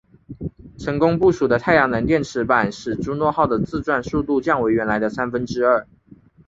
[0.79, 5.85] 成功布署的太阳能电池板使朱诺号的自转速度降为原来的三分之二。